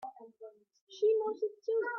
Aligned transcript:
She 0.87 1.15
knows 1.19 1.43
it 1.43 1.63
too! 1.63 1.81